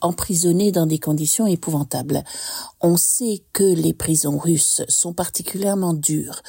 emprisonné 0.09 0.73
dans 0.73 0.87
des 0.87 0.99
conditions 0.99 1.47
épouvantables. 1.47 2.25
On 2.81 2.97
sait 2.97 3.43
que 3.53 3.65
les 3.65 3.93
prisons 3.93 4.39
russes 4.39 4.83
sont 4.89 5.13
particulièrement 5.13 5.95
dures. 5.95 6.43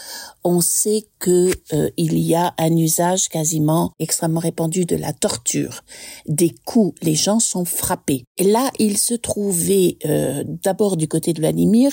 On 0.43 0.61
sait 0.61 1.05
que 1.19 1.51
euh, 1.73 1.89
il 1.97 2.17
y 2.17 2.35
a 2.35 2.53
un 2.57 2.75
usage 2.75 3.29
quasiment 3.29 3.91
extrêmement 3.99 4.39
répandu 4.39 4.85
de 4.85 4.95
la 4.95 5.13
torture, 5.13 5.83
des 6.27 6.55
coups. 6.65 6.97
Les 7.01 7.15
gens 7.15 7.39
sont 7.39 7.65
frappés. 7.65 8.23
Et 8.37 8.43
là, 8.43 8.71
il 8.79 8.97
se 8.97 9.13
trouvait 9.13 9.97
euh, 10.05 10.43
d'abord 10.45 10.97
du 10.97 11.07
côté 11.07 11.33
de 11.33 11.41
Vladimir, 11.41 11.91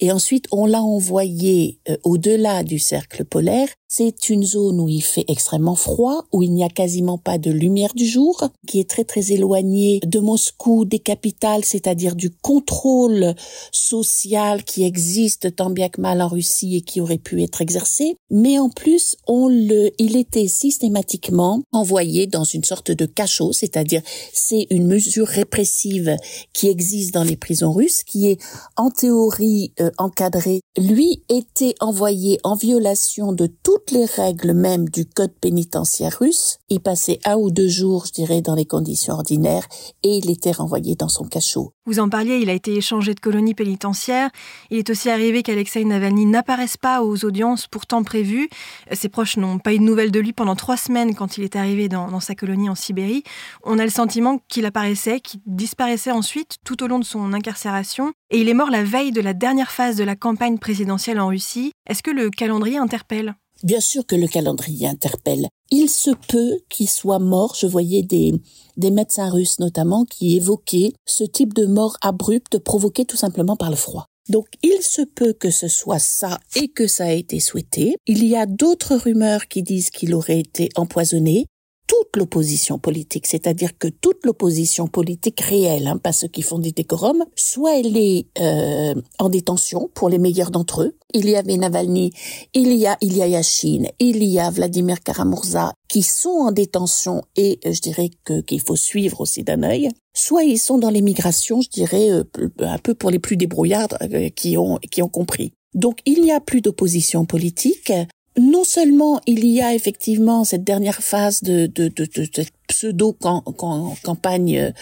et 0.00 0.12
ensuite 0.12 0.46
on 0.52 0.66
l'a 0.66 0.82
envoyé 0.82 1.80
euh, 1.88 1.96
au-delà 2.04 2.62
du 2.62 2.78
cercle 2.78 3.24
polaire 3.24 3.68
c'est 3.88 4.30
une 4.30 4.44
zone 4.44 4.80
où 4.80 4.88
il 4.88 5.02
fait 5.02 5.24
extrêmement 5.28 5.76
froid, 5.76 6.24
où 6.32 6.42
il 6.42 6.52
n'y 6.52 6.64
a 6.64 6.68
quasiment 6.68 7.18
pas 7.18 7.38
de 7.38 7.50
lumière 7.50 7.94
du 7.94 8.06
jour, 8.06 8.48
qui 8.66 8.80
est 8.80 8.88
très 8.88 9.04
très 9.04 9.32
éloignée 9.32 10.00
de 10.04 10.18
Moscou, 10.18 10.84
des 10.84 10.98
capitales, 10.98 11.64
c'est-à-dire 11.64 12.16
du 12.16 12.30
contrôle 12.30 13.34
social 13.72 14.64
qui 14.64 14.84
existe 14.84 15.54
tant 15.54 15.70
bien 15.70 15.88
que 15.88 16.00
mal 16.00 16.20
en 16.20 16.28
Russie 16.28 16.76
et 16.76 16.80
qui 16.80 17.00
aurait 17.00 17.18
pu 17.18 17.42
être 17.42 17.62
exercé. 17.62 18.16
Mais 18.30 18.58
en 18.58 18.68
plus, 18.68 19.16
on 19.26 19.48
le, 19.48 19.90
il 19.98 20.16
était 20.16 20.48
systématiquement 20.48 21.62
envoyé 21.72 22.26
dans 22.26 22.44
une 22.44 22.64
sorte 22.64 22.90
de 22.90 23.06
cachot, 23.06 23.52
c'est-à-dire 23.52 24.02
c'est 24.32 24.66
une 24.70 24.86
mesure 24.86 25.26
répressive 25.26 26.16
qui 26.52 26.68
existe 26.68 27.14
dans 27.14 27.24
les 27.24 27.36
prisons 27.36 27.72
russes, 27.72 28.02
qui 28.02 28.26
est 28.26 28.40
en 28.76 28.90
théorie 28.90 29.72
euh, 29.80 29.90
encadrée. 29.98 30.60
Lui 30.76 31.22
était 31.28 31.74
envoyé 31.80 32.38
en 32.42 32.54
violation 32.54 33.32
de 33.32 33.46
tout 33.46 33.75
toutes 33.76 33.90
les 33.90 34.06
règles 34.06 34.54
même 34.54 34.88
du 34.88 35.04
code 35.04 35.34
pénitentiaire 35.38 36.16
russe. 36.18 36.56
Il 36.70 36.80
passait 36.80 37.18
un 37.26 37.36
ou 37.36 37.50
deux 37.50 37.68
jours, 37.68 38.06
je 38.06 38.12
dirais, 38.12 38.40
dans 38.40 38.54
les 38.54 38.64
conditions 38.64 39.12
ordinaires 39.12 39.66
et 40.02 40.16
il 40.16 40.30
était 40.30 40.52
renvoyé 40.52 40.94
dans 40.94 41.10
son 41.10 41.24
cachot. 41.24 41.74
Vous 41.84 42.00
en 42.00 42.08
parliez, 42.08 42.38
il 42.38 42.48
a 42.48 42.54
été 42.54 42.74
échangé 42.74 43.12
de 43.12 43.20
colonie 43.20 43.52
pénitentiaire. 43.52 44.30
Il 44.70 44.78
est 44.78 44.88
aussi 44.88 45.10
arrivé 45.10 45.42
qu'Alexei 45.42 45.84
Navalny 45.84 46.24
n'apparaisse 46.24 46.78
pas 46.78 47.02
aux 47.02 47.26
audiences 47.26 47.66
pourtant 47.66 48.02
prévues. 48.02 48.48
Ses 48.92 49.10
proches 49.10 49.36
n'ont 49.36 49.58
pas 49.58 49.74
eu 49.74 49.78
de 49.78 49.84
nouvelles 49.84 50.10
de 50.10 50.20
lui 50.20 50.32
pendant 50.32 50.56
trois 50.56 50.78
semaines 50.78 51.14
quand 51.14 51.36
il 51.36 51.44
est 51.44 51.54
arrivé 51.54 51.90
dans, 51.90 52.10
dans 52.10 52.20
sa 52.20 52.34
colonie 52.34 52.70
en 52.70 52.74
Sibérie. 52.74 53.24
On 53.62 53.78
a 53.78 53.84
le 53.84 53.90
sentiment 53.90 54.40
qu'il 54.48 54.64
apparaissait, 54.64 55.20
qu'il 55.20 55.40
disparaissait 55.44 56.12
ensuite 56.12 56.56
tout 56.64 56.82
au 56.82 56.86
long 56.86 56.98
de 56.98 57.04
son 57.04 57.34
incarcération. 57.34 58.14
Et 58.30 58.40
il 58.40 58.48
est 58.48 58.54
mort 58.54 58.70
la 58.70 58.84
veille 58.84 59.12
de 59.12 59.20
la 59.20 59.34
dernière 59.34 59.70
phase 59.70 59.96
de 59.96 60.04
la 60.04 60.16
campagne 60.16 60.56
présidentielle 60.58 61.20
en 61.20 61.28
Russie. 61.28 61.72
Est-ce 61.86 62.02
que 62.02 62.10
le 62.10 62.30
calendrier 62.30 62.78
interpelle? 62.78 63.36
Bien 63.62 63.80
sûr 63.80 64.06
que 64.06 64.16
le 64.16 64.28
calendrier 64.28 64.86
interpelle. 64.86 65.48
Il 65.70 65.88
se 65.88 66.10
peut 66.28 66.58
qu'il 66.68 66.88
soit 66.88 67.18
mort. 67.18 67.56
Je 67.58 67.66
voyais 67.66 68.02
des, 68.02 68.32
des 68.76 68.90
médecins 68.90 69.30
russes 69.30 69.58
notamment 69.58 70.04
qui 70.04 70.36
évoquaient 70.36 70.92
ce 71.06 71.24
type 71.24 71.54
de 71.54 71.66
mort 71.66 71.96
abrupte 72.02 72.58
provoquée 72.58 73.04
tout 73.04 73.16
simplement 73.16 73.56
par 73.56 73.70
le 73.70 73.76
froid. 73.76 74.06
Donc 74.28 74.46
il 74.62 74.82
se 74.82 75.02
peut 75.02 75.32
que 75.32 75.50
ce 75.50 75.68
soit 75.68 76.00
ça 76.00 76.38
et 76.56 76.68
que 76.68 76.86
ça 76.86 77.06
a 77.06 77.12
été 77.12 77.40
souhaité. 77.40 77.96
Il 78.06 78.24
y 78.24 78.36
a 78.36 78.46
d'autres 78.46 78.96
rumeurs 78.96 79.46
qui 79.46 79.62
disent 79.62 79.90
qu'il 79.90 80.14
aurait 80.14 80.40
été 80.40 80.68
empoisonné 80.74 81.46
toute 81.86 82.16
l'opposition 82.16 82.78
politique, 82.78 83.26
c'est-à-dire 83.26 83.78
que 83.78 83.88
toute 83.88 84.24
l'opposition 84.24 84.86
politique 84.86 85.40
réelle, 85.40 85.86
hein, 85.86 85.98
pas 85.98 86.12
ceux 86.12 86.28
qui 86.28 86.42
font 86.42 86.58
des 86.58 86.72
décorums, 86.72 87.24
soit 87.36 87.78
elle 87.78 87.96
est 87.96 88.26
euh, 88.40 88.94
en 89.18 89.28
détention 89.28 89.88
pour 89.94 90.08
les 90.08 90.18
meilleurs 90.18 90.50
d'entre 90.50 90.82
eux. 90.82 90.96
Il 91.14 91.28
y 91.28 91.36
avait 91.36 91.56
Navalny, 91.56 92.12
il 92.54 92.72
y 92.72 92.86
a 92.86 92.96
Ilya 93.00 93.28
Yashin, 93.28 93.84
il 94.00 94.24
y 94.24 94.38
a 94.38 94.50
Vladimir 94.50 95.00
Karamurza 95.00 95.72
qui 95.88 96.02
sont 96.02 96.28
en 96.30 96.52
détention 96.52 97.22
et 97.36 97.60
euh, 97.64 97.72
je 97.72 97.80
dirais 97.80 98.10
que 98.24 98.40
qu'il 98.40 98.60
faut 98.60 98.76
suivre 98.76 99.20
aussi 99.20 99.44
d'un 99.44 99.62
œil. 99.62 99.88
Soit 100.14 100.44
ils 100.44 100.58
sont 100.58 100.78
dans 100.78 100.90
l'émigration, 100.90 101.60
je 101.60 101.68
dirais 101.68 102.10
euh, 102.10 102.24
un 102.60 102.78
peu 102.78 102.94
pour 102.94 103.10
les 103.10 103.18
plus 103.18 103.36
débrouillards 103.36 103.96
qui 104.34 104.56
ont 104.56 104.78
qui 104.90 105.02
ont 105.02 105.08
compris. 105.08 105.52
Donc 105.74 105.98
il 106.06 106.22
n'y 106.22 106.32
a 106.32 106.40
plus 106.40 106.60
d'opposition 106.60 107.26
politique 107.26 107.92
non 108.38 108.64
seulement 108.64 109.20
il 109.26 109.46
y 109.46 109.62
a 109.62 109.74
effectivement 109.74 110.44
cette 110.44 110.64
dernière 110.64 111.02
phase 111.02 111.42
de, 111.42 111.66
de, 111.66 111.88
de, 111.88 112.04
de 112.04 112.44
pseudo-campagne, 112.68 114.72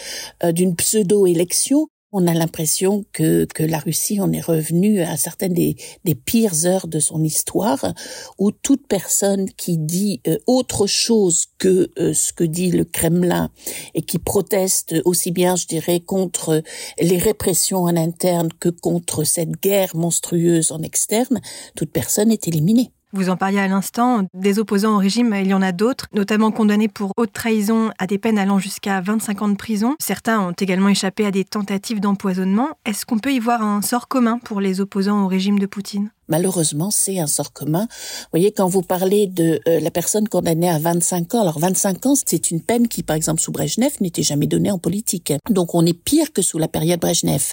euh, 0.42 0.52
d'une 0.52 0.74
pseudo-élection, 0.74 1.86
on 2.16 2.28
a 2.28 2.32
l'impression 2.32 3.04
que, 3.12 3.44
que 3.44 3.64
la 3.64 3.78
Russie 3.78 4.20
en 4.20 4.32
est 4.32 4.40
revenue 4.40 5.00
à 5.00 5.16
certaines 5.16 5.52
des, 5.52 5.74
des 6.04 6.14
pires 6.14 6.64
heures 6.64 6.86
de 6.86 7.00
son 7.00 7.24
histoire, 7.24 7.92
où 8.38 8.52
toute 8.52 8.86
personne 8.86 9.50
qui 9.50 9.78
dit 9.78 10.20
euh, 10.28 10.38
autre 10.46 10.86
chose 10.86 11.46
que 11.58 11.90
euh, 11.98 12.14
ce 12.14 12.32
que 12.32 12.44
dit 12.44 12.70
le 12.70 12.84
Kremlin 12.84 13.50
et 13.94 14.02
qui 14.02 14.20
proteste 14.20 14.94
aussi 15.04 15.32
bien, 15.32 15.56
je 15.56 15.66
dirais, 15.66 15.98
contre 15.98 16.62
les 17.00 17.18
répressions 17.18 17.82
en 17.82 17.96
interne 17.96 18.48
que 18.60 18.68
contre 18.68 19.24
cette 19.24 19.60
guerre 19.60 19.96
monstrueuse 19.96 20.70
en 20.70 20.82
externe, 20.82 21.40
toute 21.74 21.90
personne 21.90 22.30
est 22.30 22.46
éliminée. 22.46 22.92
Vous 23.14 23.30
en 23.30 23.36
parliez 23.36 23.60
à 23.60 23.68
l'instant, 23.68 24.26
des 24.34 24.58
opposants 24.58 24.96
au 24.96 24.98
régime, 24.98 25.36
il 25.38 25.46
y 25.46 25.54
en 25.54 25.62
a 25.62 25.70
d'autres, 25.70 26.08
notamment 26.12 26.50
condamnés 26.50 26.88
pour 26.88 27.12
haute 27.16 27.32
trahison 27.32 27.92
à 28.00 28.08
des 28.08 28.18
peines 28.18 28.38
allant 28.38 28.58
jusqu'à 28.58 29.00
25 29.00 29.42
ans 29.42 29.48
de 29.48 29.54
prison. 29.54 29.94
Certains 30.00 30.40
ont 30.40 30.50
également 30.50 30.88
échappé 30.88 31.24
à 31.24 31.30
des 31.30 31.44
tentatives 31.44 32.00
d'empoisonnement. 32.00 32.70
Est-ce 32.84 33.06
qu'on 33.06 33.20
peut 33.20 33.32
y 33.32 33.38
voir 33.38 33.62
un 33.62 33.82
sort 33.82 34.08
commun 34.08 34.40
pour 34.42 34.60
les 34.60 34.80
opposants 34.80 35.22
au 35.22 35.28
régime 35.28 35.60
de 35.60 35.66
Poutine? 35.66 36.10
Malheureusement, 36.28 36.90
c'est 36.90 37.18
un 37.18 37.26
sort 37.26 37.52
commun. 37.52 37.86
Vous 37.90 38.28
voyez, 38.32 38.52
quand 38.52 38.68
vous 38.68 38.82
parlez 38.82 39.26
de 39.26 39.60
euh, 39.68 39.80
la 39.80 39.90
personne 39.90 40.28
condamnée 40.28 40.68
à 40.68 40.78
25 40.78 41.34
ans, 41.34 41.42
alors 41.42 41.58
25 41.58 42.06
ans, 42.06 42.14
c'est 42.24 42.50
une 42.50 42.60
peine 42.60 42.88
qui, 42.88 43.02
par 43.02 43.16
exemple, 43.16 43.40
sous 43.40 43.52
Brejnev, 43.52 43.92
n'était 44.00 44.22
jamais 44.22 44.46
donnée 44.46 44.70
en 44.70 44.78
politique. 44.78 45.32
Donc, 45.50 45.74
on 45.74 45.84
est 45.84 45.92
pire 45.92 46.32
que 46.32 46.42
sous 46.42 46.58
la 46.58 46.68
période 46.68 47.00
Brejnev. 47.00 47.52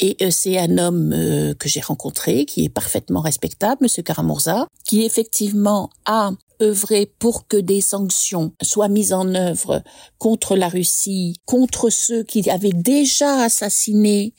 Et 0.00 0.16
euh, 0.22 0.30
c'est 0.30 0.58
un 0.58 0.78
homme 0.78 1.12
euh, 1.14 1.54
que 1.54 1.68
j'ai 1.68 1.80
rencontré, 1.80 2.44
qui 2.44 2.64
est 2.64 2.68
parfaitement 2.68 3.20
respectable, 3.20 3.78
Monsieur 3.82 4.02
Karamurza, 4.02 4.66
qui 4.84 5.04
effectivement 5.04 5.90
a 6.04 6.32
œuvrer 6.62 7.12
pour 7.18 7.46
que 7.46 7.56
des 7.56 7.80
sanctions 7.80 8.52
soient 8.62 8.88
mises 8.88 9.12
en 9.12 9.34
œuvre 9.34 9.82
contre 10.18 10.56
la 10.56 10.68
Russie, 10.68 11.36
contre 11.44 11.90
ceux 11.90 12.22
qui 12.22 12.48
avaient 12.50 12.72
déjà 12.72 13.42
assassiné 13.42 14.34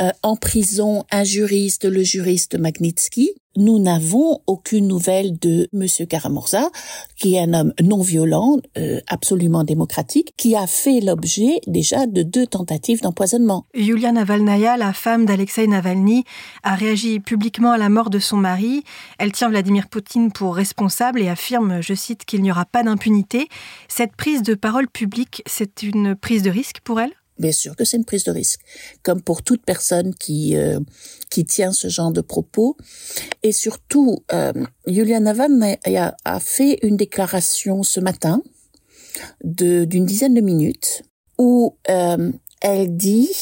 euh, 0.00 0.10
en 0.22 0.36
prison 0.36 1.04
un 1.10 1.24
juriste, 1.24 1.84
le 1.84 2.02
juriste 2.02 2.58
Magnitsky, 2.58 3.30
nous 3.56 3.78
n'avons 3.78 4.40
aucune 4.46 4.86
nouvelle 4.86 5.38
de 5.38 5.68
Monsieur 5.72 6.06
Karamurza, 6.06 6.70
qui 7.16 7.34
est 7.34 7.40
un 7.40 7.52
homme 7.54 7.72
non 7.82 8.00
violent, 8.00 8.58
euh, 8.78 9.00
absolument 9.08 9.64
démocratique, 9.64 10.32
qui 10.36 10.56
a 10.56 10.66
fait 10.66 11.00
l'objet 11.00 11.60
déjà 11.66 12.06
de 12.06 12.22
deux 12.22 12.46
tentatives 12.46 13.02
d'empoisonnement. 13.02 13.66
Yulia 13.74 14.12
Navalnaya, 14.12 14.76
la 14.76 14.92
femme 14.92 15.26
d'Alexei 15.26 15.66
Navalny, 15.66 16.24
a 16.62 16.74
réagi 16.74 17.20
publiquement 17.20 17.72
à 17.72 17.78
la 17.78 17.88
mort 17.88 18.10
de 18.10 18.18
son 18.18 18.36
mari. 18.36 18.84
Elle 19.18 19.32
tient 19.32 19.48
Vladimir 19.48 19.88
Poutine 19.88 20.32
pour 20.32 20.56
responsable 20.56 21.20
et 21.20 21.28
affirme, 21.28 21.80
je 21.80 21.94
cite, 21.94 22.24
qu'il 22.24 22.42
n'y 22.42 22.50
aura 22.50 22.64
pas 22.64 22.82
d'impunité. 22.82 23.48
Cette 23.88 24.16
prise 24.16 24.42
de 24.42 24.54
parole 24.54 24.88
publique, 24.88 25.42
c'est 25.46 25.82
une 25.82 26.14
prise 26.14 26.42
de 26.42 26.50
risque 26.50 26.80
pour 26.84 27.00
elle? 27.00 27.12
Bien 27.42 27.50
sûr 27.50 27.74
que 27.74 27.84
c'est 27.84 27.96
une 27.96 28.04
prise 28.04 28.22
de 28.22 28.30
risque, 28.30 28.60
comme 29.02 29.20
pour 29.20 29.42
toute 29.42 29.64
personne 29.64 30.14
qui 30.14 30.56
euh, 30.56 30.78
qui 31.28 31.44
tient 31.44 31.72
ce 31.72 31.88
genre 31.88 32.12
de 32.12 32.20
propos. 32.20 32.76
Et 33.42 33.50
surtout, 33.50 34.22
euh, 34.32 34.52
Yulia 34.86 35.18
Navan 35.18 35.60
a, 36.24 36.40
fait 36.40 36.78
une 36.82 36.96
déclaration 36.96 37.82
ce 37.82 37.98
matin 37.98 38.42
d'une 39.42 40.06
dizaine 40.06 40.34
de 40.34 40.40
minutes 40.40 41.02
où 41.36 41.76
euh, 41.90 42.30
elle 42.60 42.96
dit 42.96 43.32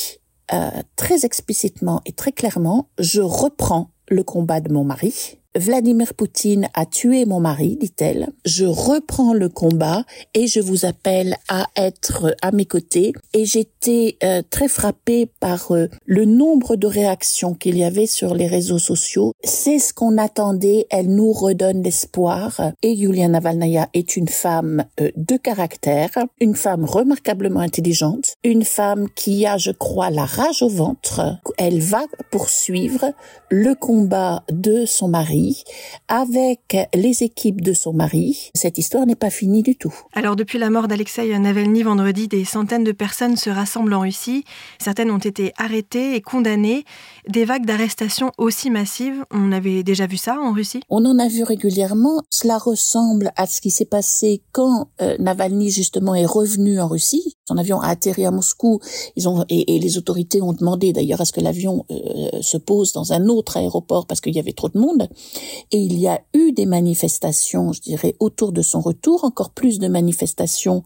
euh, 0.54 0.70
très 0.96 1.26
explicitement 1.26 2.00
et 2.06 2.12
très 2.12 2.32
clairement, 2.32 2.88
je 2.98 3.20
reprends 3.20 3.90
le 4.08 4.22
combat 4.22 4.62
de 4.62 4.72
mon 4.72 4.84
mari. 4.84 5.39
Vladimir 5.56 6.14
Poutine 6.14 6.68
a 6.74 6.86
tué 6.86 7.24
mon 7.24 7.40
mari, 7.40 7.76
dit-elle. 7.76 8.28
Je 8.44 8.66
reprends 8.66 9.34
le 9.34 9.48
combat 9.48 10.04
et 10.32 10.46
je 10.46 10.60
vous 10.60 10.84
appelle 10.84 11.34
à 11.48 11.66
être 11.74 12.36
à 12.40 12.52
mes 12.52 12.66
côtés. 12.66 13.12
Et 13.34 13.44
j'étais 13.46 14.16
euh, 14.22 14.42
très 14.48 14.68
frappée 14.68 15.26
par 15.40 15.72
euh, 15.72 15.88
le 16.06 16.24
nombre 16.24 16.76
de 16.76 16.86
réactions 16.86 17.54
qu'il 17.54 17.76
y 17.76 17.82
avait 17.82 18.06
sur 18.06 18.32
les 18.34 18.46
réseaux 18.46 18.78
sociaux. 18.78 19.32
C'est 19.42 19.80
ce 19.80 19.92
qu'on 19.92 20.18
attendait. 20.18 20.86
Elle 20.88 21.12
nous 21.12 21.32
redonne 21.32 21.82
l'espoir. 21.82 22.60
Et 22.82 22.92
Yulia 22.92 23.26
Navalnaya 23.26 23.88
est 23.92 24.16
une 24.16 24.28
femme 24.28 24.84
euh, 25.00 25.10
de 25.16 25.36
caractère, 25.36 26.10
une 26.40 26.54
femme 26.54 26.84
remarquablement 26.84 27.60
intelligente, 27.60 28.34
une 28.44 28.64
femme 28.64 29.08
qui 29.16 29.46
a, 29.46 29.58
je 29.58 29.72
crois, 29.72 30.10
la 30.10 30.26
rage 30.26 30.62
au 30.62 30.68
ventre. 30.68 31.38
Elle 31.58 31.80
va 31.80 32.04
poursuivre 32.30 33.12
le 33.50 33.74
combat 33.74 34.44
de 34.52 34.84
son 34.86 35.08
mari 35.08 35.39
avec 36.08 36.76
les 36.94 37.22
équipes 37.22 37.60
de 37.60 37.72
son 37.72 37.92
mari. 37.92 38.50
Cette 38.54 38.78
histoire 38.78 39.06
n'est 39.06 39.14
pas 39.14 39.30
finie 39.30 39.62
du 39.62 39.76
tout. 39.76 39.94
Alors 40.12 40.36
depuis 40.36 40.58
la 40.58 40.70
mort 40.70 40.88
d'Alexei 40.88 41.38
Navalny 41.38 41.82
vendredi, 41.82 42.28
des 42.28 42.44
centaines 42.44 42.84
de 42.84 42.92
personnes 42.92 43.36
se 43.36 43.50
rassemblent 43.50 43.94
en 43.94 44.00
Russie. 44.00 44.44
Certaines 44.78 45.10
ont 45.10 45.18
été 45.18 45.52
arrêtées 45.56 46.14
et 46.14 46.20
condamnées. 46.20 46.84
Des 47.28 47.44
vagues 47.44 47.66
d'arrestations 47.66 48.32
aussi 48.38 48.70
massives, 48.70 49.24
on 49.30 49.52
avait 49.52 49.82
déjà 49.82 50.06
vu 50.06 50.16
ça 50.16 50.38
en 50.40 50.52
Russie 50.52 50.80
On 50.88 51.04
en 51.04 51.18
a 51.18 51.28
vu 51.28 51.42
régulièrement. 51.42 52.22
Cela 52.30 52.56
ressemble 52.56 53.32
à 53.36 53.46
ce 53.46 53.60
qui 53.60 53.70
s'est 53.70 53.84
passé 53.84 54.42
quand 54.52 54.88
euh, 55.02 55.16
Navalny 55.18 55.70
justement 55.70 56.14
est 56.14 56.24
revenu 56.24 56.80
en 56.80 56.88
Russie. 56.88 57.36
Son 57.46 57.58
avion 57.58 57.80
a 57.80 57.88
atterri 57.88 58.24
à 58.24 58.30
Moscou. 58.30 58.80
Ils 59.16 59.28
ont 59.28 59.44
et, 59.48 59.78
les 59.78 59.98
autorités 59.98 60.40
ont 60.40 60.52
demandé 60.52 60.92
d'ailleurs 60.92 61.20
à 61.20 61.24
ce 61.24 61.32
que 61.32 61.40
l'avion 61.40 61.84
euh, 61.90 62.40
se 62.40 62.56
pose 62.56 62.92
dans 62.92 63.12
un 63.12 63.26
autre 63.26 63.58
aéroport 63.58 64.06
parce 64.06 64.20
qu'il 64.20 64.34
y 64.34 64.38
avait 64.38 64.52
trop 64.52 64.68
de 64.68 64.78
monde. 64.78 65.08
Et 65.72 65.78
il 65.78 65.98
y 65.98 66.08
a 66.08 66.20
eu 66.32 66.52
des 66.52 66.66
manifestations, 66.66 67.72
je 67.72 67.80
dirais, 67.80 68.14
autour 68.18 68.52
de 68.52 68.62
son 68.62 68.80
retour, 68.80 69.24
encore 69.24 69.50
plus 69.50 69.78
de 69.78 69.88
manifestations 69.88 70.84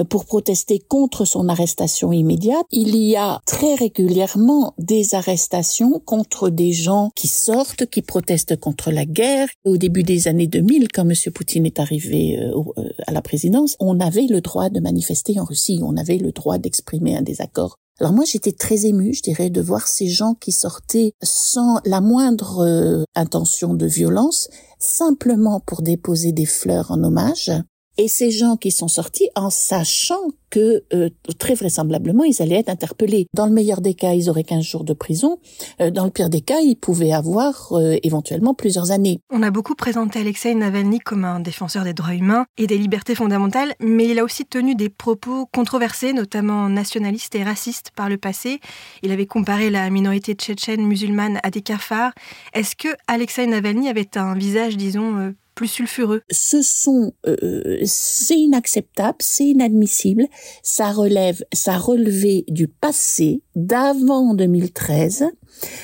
euh, 0.00 0.04
pour 0.04 0.24
protester 0.24 0.78
contre 0.78 1.26
son 1.26 1.48
arrestation 1.48 2.10
immédiate. 2.12 2.64
Il 2.70 2.96
y 2.96 3.16
a 3.16 3.40
très 3.44 3.74
régulièrement 3.74 4.74
des 4.78 5.14
arrestations 5.14 5.73
contre 6.04 6.50
des 6.50 6.72
gens 6.72 7.10
qui 7.14 7.28
sortent, 7.28 7.86
qui 7.86 8.02
protestent 8.02 8.56
contre 8.56 8.90
la 8.90 9.04
guerre. 9.04 9.48
Au 9.64 9.76
début 9.76 10.02
des 10.02 10.28
années 10.28 10.46
2000, 10.46 10.88
quand 10.92 11.08
M. 11.08 11.14
Poutine 11.32 11.66
est 11.66 11.80
arrivé 11.80 12.38
euh, 12.38 12.52
euh, 12.78 12.88
à 13.06 13.12
la 13.12 13.22
présidence, 13.22 13.76
on 13.80 14.00
avait 14.00 14.26
le 14.26 14.40
droit 14.40 14.70
de 14.70 14.80
manifester 14.80 15.38
en 15.40 15.44
Russie, 15.44 15.80
on 15.82 15.96
avait 15.96 16.18
le 16.18 16.32
droit 16.32 16.58
d'exprimer 16.58 17.16
un 17.16 17.22
désaccord 17.22 17.78
alors 18.00 18.12
moi, 18.12 18.24
j'étais 18.24 18.50
très 18.50 18.86
émue, 18.86 19.14
je 19.14 19.22
dirais, 19.22 19.50
de 19.50 19.60
voir 19.60 19.86
ces 19.86 20.08
gens 20.08 20.34
qui 20.34 20.50
sortaient 20.50 21.12
sans 21.22 21.78
la 21.84 22.00
moindre 22.00 22.64
euh, 22.66 23.04
intention 23.14 23.72
de 23.72 23.86
violence, 23.86 24.48
simplement 24.80 25.60
pour 25.60 25.80
déposer 25.80 26.32
des 26.32 26.46
fleurs 26.46 26.90
en 26.90 27.04
hommage. 27.04 27.52
Et 27.96 28.08
ces 28.08 28.30
gens 28.30 28.56
qui 28.56 28.70
sont 28.70 28.88
sortis 28.88 29.28
en 29.36 29.50
sachant 29.50 30.30
que 30.50 30.84
euh, 30.92 31.10
très 31.38 31.54
vraisemblablement 31.54 32.24
ils 32.24 32.40
allaient 32.42 32.60
être 32.60 32.68
interpellés. 32.68 33.26
Dans 33.34 33.46
le 33.46 33.52
meilleur 33.52 33.80
des 33.80 33.94
cas, 33.94 34.12
ils 34.14 34.30
auraient 34.30 34.44
15 34.44 34.64
jours 34.64 34.84
de 34.84 34.92
prison. 34.92 35.38
Euh, 35.80 35.90
dans 35.90 36.04
le 36.04 36.10
pire 36.10 36.28
des 36.28 36.40
cas, 36.40 36.60
ils 36.60 36.76
pouvaient 36.76 37.12
avoir 37.12 37.72
éventuellement 38.02 38.54
plusieurs 38.54 38.90
années. 38.90 39.20
On 39.32 39.42
a 39.42 39.50
beaucoup 39.50 39.74
présenté 39.74 40.20
Alexei 40.20 40.54
Navalny 40.54 41.00
comme 41.00 41.24
un 41.24 41.40
défenseur 41.40 41.84
des 41.84 41.92
droits 41.92 42.14
humains 42.14 42.46
et 42.56 42.66
des 42.66 42.78
libertés 42.78 43.14
fondamentales, 43.14 43.74
mais 43.80 44.06
il 44.06 44.18
a 44.18 44.24
aussi 44.24 44.44
tenu 44.44 44.74
des 44.74 44.88
propos 44.88 45.46
controversés, 45.52 46.12
notamment 46.12 46.68
nationalistes 46.68 47.34
et 47.34 47.42
racistes 47.42 47.90
par 47.96 48.08
le 48.08 48.16
passé. 48.16 48.60
Il 49.02 49.10
avait 49.12 49.26
comparé 49.26 49.70
la 49.70 49.90
minorité 49.90 50.34
tchétchène 50.34 50.84
musulmane 50.86 51.40
à 51.42 51.50
des 51.50 51.62
cafards. 51.62 52.12
Est-ce 52.52 52.76
que 52.76 52.88
Alexei 53.06 53.46
Navalny 53.46 53.88
avait 53.88 54.16
un 54.16 54.34
visage, 54.34 54.76
disons, 54.76 55.34
plus 55.54 55.68
sulfureux. 55.68 56.22
Ce 56.30 56.62
sont, 56.62 57.12
euh, 57.26 57.78
c'est 57.84 58.38
inacceptable, 58.38 59.18
c'est 59.20 59.46
inadmissible. 59.46 60.26
Ça 60.62 60.92
relève, 60.92 61.42
ça 61.52 61.78
relevé 61.78 62.44
du 62.48 62.68
passé, 62.68 63.42
d'avant 63.54 64.34
2013. 64.34 65.26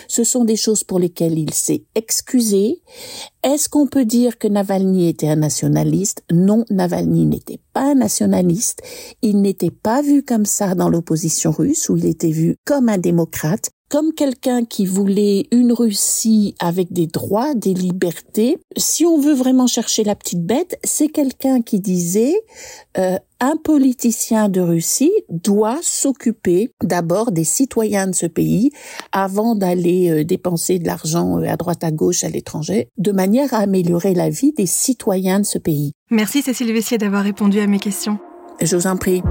Ce 0.09 0.25
sont 0.25 0.45
des 0.45 0.57
choses 0.57 0.85
pour 0.85 0.99
lesquelles 0.99 1.39
il 1.39 1.53
s'est 1.55 1.85
excusé. 1.95 2.83
Est-ce 3.43 3.69
qu'on 3.69 3.87
peut 3.87 4.05
dire 4.05 4.39
que 4.39 4.49
Navalny 4.49 5.09
était 5.09 5.29
un 5.29 5.37
nationaliste? 5.37 6.25
Non, 6.31 6.65
Navalny 6.71 7.27
n'était 7.27 7.61
pas 7.73 7.93
un 7.93 7.95
nationaliste. 7.95 8.83
Il 9.23 9.41
n'était 9.41 9.71
pas 9.71 10.03
vu 10.03 10.23
comme 10.23 10.47
ça 10.47 10.75
dans 10.75 10.89
l'opposition 10.89 11.53
russe, 11.53 11.89
où 11.89 11.97
il 11.97 12.07
était 12.07 12.33
vu 12.33 12.57
comme 12.65 12.89
un 12.89 12.99
démocrate 12.99 13.71
comme 13.91 14.13
quelqu'un 14.15 14.65
qui 14.65 14.87
voulait 14.87 15.49
une 15.51 15.73
Russie 15.73 16.55
avec 16.61 16.93
des 16.93 17.09
droits, 17.09 17.55
des 17.55 17.75
libertés. 17.75 18.57
Si 18.77 19.05
on 19.05 19.19
veut 19.19 19.35
vraiment 19.35 19.67
chercher 19.67 20.05
la 20.05 20.15
petite 20.15 20.47
bête, 20.47 20.79
c'est 20.85 21.09
quelqu'un 21.09 21.61
qui 21.61 21.81
disait 21.81 22.35
euh, 22.97 23.17
un 23.41 23.57
politicien 23.57 24.49
de 24.49 24.61
Russie 24.61 25.13
doit 25.29 25.81
s'occuper 25.83 26.73
d'abord 26.83 27.33
des 27.33 27.45
citoyens 27.45 28.07
de 28.07 28.15
ce 28.15 28.27
pays 28.27 28.71
avant 29.11 29.57
d'aller 29.57 30.11
euh, 30.11 30.25
dépenser 30.25 30.79
de 30.79 30.87
l'argent 30.87 31.39
euh, 31.39 31.49
à 31.49 31.57
droite 31.57 31.83
à 31.83 31.91
gauche 31.91 32.23
à 32.23 32.29
l'étranger, 32.29 32.89
de 32.97 33.11
manière 33.11 33.53
à 33.53 33.59
améliorer 33.59 34.15
la 34.15 34.31
vie 34.31 34.53
des 34.53 34.67
citoyens 34.67 35.41
de 35.41 35.47
ce 35.47 35.59
pays. 35.59 35.93
Merci 36.11 36.43
Cécile 36.43 36.73
Vessier 36.73 36.97
d'avoir 36.97 37.25
répondu 37.25 37.59
à 37.59 37.67
mes 37.67 37.81
questions. 37.81 38.19
Je 38.61 38.77
vous 38.77 38.87
en 38.87 38.97
prie. 38.97 39.23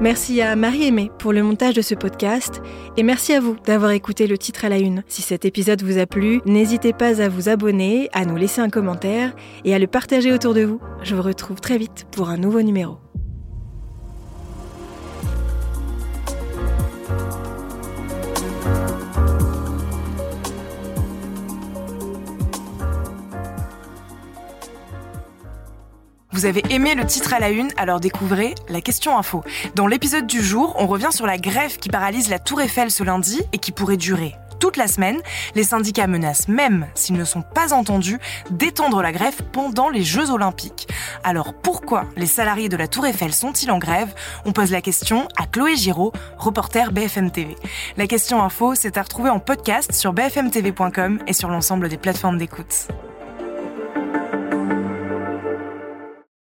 Merci 0.00 0.40
à 0.40 0.56
Marie-Aimée 0.56 1.10
pour 1.18 1.34
le 1.34 1.42
montage 1.42 1.74
de 1.74 1.82
ce 1.82 1.94
podcast 1.94 2.62
et 2.96 3.02
merci 3.02 3.34
à 3.34 3.40
vous 3.40 3.56
d'avoir 3.66 3.90
écouté 3.90 4.26
le 4.26 4.38
titre 4.38 4.64
à 4.64 4.70
la 4.70 4.78
une. 4.78 5.04
Si 5.08 5.20
cet 5.20 5.44
épisode 5.44 5.82
vous 5.82 5.98
a 5.98 6.06
plu, 6.06 6.40
n'hésitez 6.46 6.94
pas 6.94 7.20
à 7.20 7.28
vous 7.28 7.50
abonner, 7.50 8.08
à 8.14 8.24
nous 8.24 8.36
laisser 8.36 8.62
un 8.62 8.70
commentaire 8.70 9.34
et 9.66 9.74
à 9.74 9.78
le 9.78 9.86
partager 9.86 10.32
autour 10.32 10.54
de 10.54 10.62
vous. 10.62 10.80
Je 11.02 11.14
vous 11.14 11.22
retrouve 11.22 11.60
très 11.60 11.76
vite 11.76 12.06
pour 12.12 12.30
un 12.30 12.38
nouveau 12.38 12.62
numéro. 12.62 12.96
Vous 26.32 26.44
avez 26.44 26.62
aimé 26.70 26.94
le 26.94 27.04
titre 27.04 27.34
à 27.34 27.40
la 27.40 27.50
une, 27.50 27.70
alors 27.76 27.98
découvrez 27.98 28.54
la 28.68 28.80
question 28.80 29.18
info. 29.18 29.42
Dans 29.74 29.86
l'épisode 29.86 30.26
du 30.26 30.42
jour, 30.42 30.74
on 30.78 30.86
revient 30.86 31.10
sur 31.10 31.26
la 31.26 31.38
grève 31.38 31.78
qui 31.78 31.88
paralyse 31.88 32.28
la 32.28 32.38
Tour 32.38 32.60
Eiffel 32.60 32.90
ce 32.90 33.02
lundi 33.02 33.40
et 33.52 33.58
qui 33.58 33.72
pourrait 33.72 33.96
durer 33.96 34.36
toute 34.60 34.76
la 34.76 34.86
semaine. 34.86 35.18
Les 35.56 35.64
syndicats 35.64 36.06
menacent 36.06 36.46
même, 36.46 36.86
s'ils 36.94 37.16
ne 37.16 37.24
sont 37.24 37.42
pas 37.42 37.72
entendus, 37.72 38.20
d'étendre 38.50 39.02
la 39.02 39.10
grève 39.10 39.42
pendant 39.52 39.88
les 39.88 40.04
Jeux 40.04 40.30
Olympiques. 40.30 40.86
Alors 41.24 41.54
pourquoi 41.54 42.04
les 42.16 42.26
salariés 42.26 42.68
de 42.68 42.76
la 42.76 42.86
Tour 42.86 43.06
Eiffel 43.06 43.32
sont-ils 43.32 43.70
en 43.70 43.78
grève? 43.78 44.14
On 44.44 44.52
pose 44.52 44.70
la 44.70 44.82
question 44.82 45.26
à 45.36 45.46
Chloé 45.46 45.74
Giraud, 45.74 46.12
reporter 46.38 46.92
BFM 46.92 47.32
TV. 47.32 47.56
La 47.96 48.06
question 48.06 48.42
info, 48.42 48.74
c'est 48.76 48.98
à 48.98 49.02
retrouver 49.02 49.30
en 49.30 49.40
podcast 49.40 49.92
sur 49.92 50.12
bfmtv.com 50.12 51.18
et 51.26 51.32
sur 51.32 51.48
l'ensemble 51.48 51.88
des 51.88 51.98
plateformes 51.98 52.38
d'écoute. 52.38 52.86